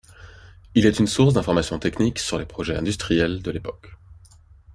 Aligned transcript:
Il 0.73 0.87
est 0.87 0.97
une 0.97 1.05
source 1.05 1.35
d'informations 1.35 1.77
techniques 1.77 2.17
sur 2.17 2.39
les 2.39 2.47
projets 2.47 2.75
industriels 2.75 3.43
de 3.43 3.51
l'époque. 3.51 3.97